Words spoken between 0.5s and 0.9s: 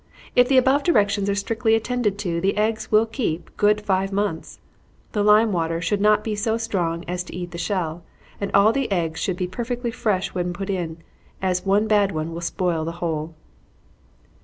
above